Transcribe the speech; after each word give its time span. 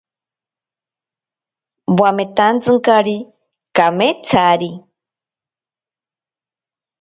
Wametantsinkari 1.97 3.17
kametsari. 3.75 4.71